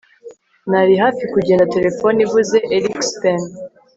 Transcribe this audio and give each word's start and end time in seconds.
nari 0.69 0.93
hafi 1.03 1.23
kugenda, 1.33 1.69
terefone 1.75 2.17
ivuze 2.25 2.57
erikspen 2.75 3.39